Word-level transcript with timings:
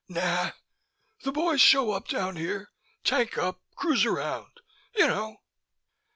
"Nah. 0.09 0.53
The 1.21 1.31
boys 1.31 1.61
show 1.61 1.91
up 1.91 2.07
down 2.07 2.35
here, 2.35 2.71
tank 3.03 3.37
up, 3.37 3.61
cruise 3.75 4.03
around, 4.03 4.59
you 4.95 5.05
know." 5.05 5.37